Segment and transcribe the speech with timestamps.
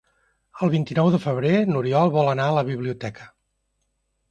[0.67, 3.31] El vint-i-nou de febrer n'Oriol vol anar a la biblioteca.